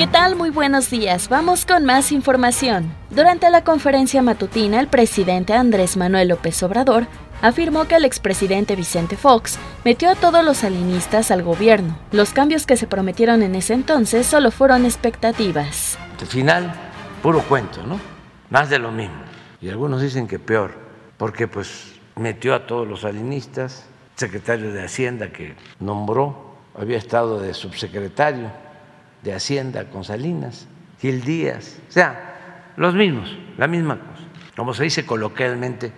[0.00, 0.34] ¿Qué tal?
[0.34, 1.28] Muy buenos días.
[1.28, 2.90] Vamos con más información.
[3.10, 7.06] Durante la conferencia matutina, el presidente Andrés Manuel López Obrador
[7.42, 11.98] afirmó que el expresidente Vicente Fox metió a todos los salinistas al gobierno.
[12.12, 15.98] Los cambios que se prometieron en ese entonces solo fueron expectativas.
[16.18, 16.72] Al final,
[17.22, 18.00] puro cuento, ¿no?
[18.48, 19.20] Más de lo mismo.
[19.60, 20.72] Y algunos dicen que peor,
[21.18, 23.84] porque pues metió a todos los salinistas,
[24.16, 28.50] secretario de Hacienda que nombró, había estado de subsecretario
[29.22, 30.66] de Hacienda con Salinas,
[31.00, 34.24] Gil Díaz, o sea, los mismos, la misma cosa.
[34.56, 35.92] Como se dice coloquialmente,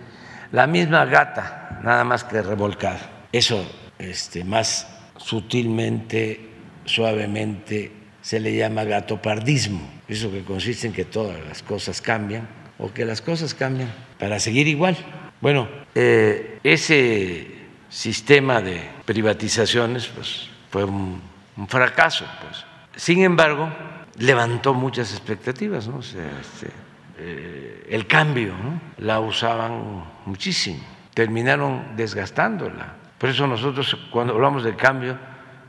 [0.51, 3.25] la misma gata, nada más que revolcada.
[3.31, 3.65] Eso
[3.97, 6.49] este, más sutilmente,
[6.85, 9.81] suavemente, se le llama gatopardismo.
[10.07, 14.39] Eso que consiste en que todas las cosas cambian o que las cosas cambian para
[14.39, 14.95] seguir igual.
[15.41, 17.47] Bueno, eh, ese
[17.89, 21.21] sistema de privatizaciones pues, fue un,
[21.57, 22.25] un fracaso.
[22.41, 23.69] Pues sin embargo,
[24.17, 25.99] levantó muchas expectativas, ¿no?
[25.99, 26.71] este,
[27.17, 28.53] eh, el cambio,
[28.97, 30.79] la usaban muchísimo,
[31.13, 32.95] terminaron desgastándola.
[33.17, 35.17] Por eso nosotros cuando hablamos de cambio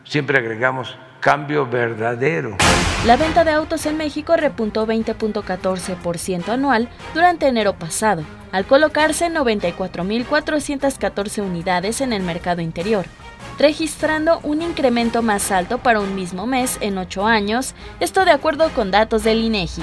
[0.04, 2.56] siempre agregamos cambio verdadero.
[3.06, 11.42] La venta de autos en México repuntó 20.14% anual durante enero pasado, al colocarse 94.414
[11.42, 13.06] unidades en el mercado interior,
[13.58, 18.70] registrando un incremento más alto para un mismo mes en ocho años, esto de acuerdo
[18.70, 19.82] con datos del INEGI.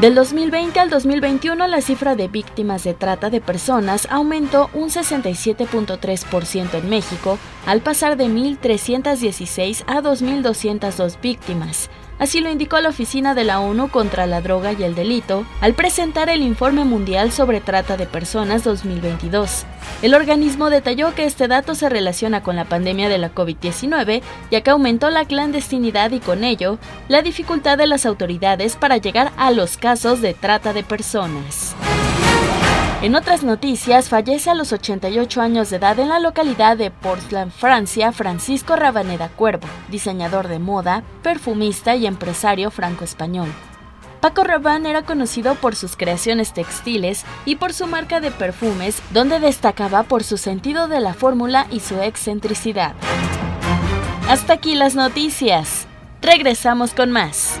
[0.00, 6.74] Del 2020 al 2021, la cifra de víctimas de trata de personas aumentó un 67.3%
[6.74, 13.44] en México, al pasar de 1.316 a 2.202 víctimas, Así lo indicó la Oficina de
[13.44, 17.98] la ONU contra la Droga y el Delito al presentar el Informe Mundial sobre Trata
[17.98, 19.66] de Personas 2022.
[20.00, 24.60] El organismo detalló que este dato se relaciona con la pandemia de la COVID-19, ya
[24.62, 26.78] que aumentó la clandestinidad y con ello
[27.08, 31.75] la dificultad de las autoridades para llegar a los casos de trata de personas.
[33.06, 37.52] En otras noticias, fallece a los 88 años de edad en la localidad de Portland,
[37.52, 43.46] Francia, Francisco Rabaneda Cuervo, diseñador de moda, perfumista y empresario franco-español.
[44.20, 49.38] Paco Rabanne era conocido por sus creaciones textiles y por su marca de perfumes, donde
[49.38, 52.94] destacaba por su sentido de la fórmula y su excentricidad.
[54.28, 55.86] Hasta aquí las noticias.
[56.22, 57.60] Regresamos con más.